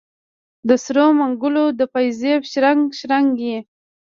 د 0.67 0.69
سرو 0.83 1.05
منګولو 1.19 1.65
د 1.79 1.81
پایزیب 1.93 2.41
شرنګ، 2.51 2.81
شرنګ 2.99 3.29
یې 3.47 3.57